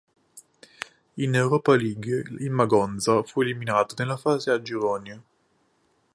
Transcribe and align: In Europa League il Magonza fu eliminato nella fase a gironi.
In 1.17 1.35
Europa 1.35 1.73
League 1.75 2.23
il 2.39 2.49
Magonza 2.49 3.21
fu 3.21 3.41
eliminato 3.41 3.93
nella 3.99 4.17
fase 4.17 4.49
a 4.49 4.59
gironi. 4.59 5.21